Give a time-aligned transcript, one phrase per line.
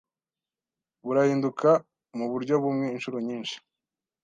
[1.05, 1.69] burahinduka
[2.17, 3.57] muburyo bumwe inshuro nyinshi